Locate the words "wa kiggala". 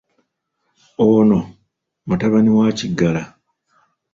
2.57-3.23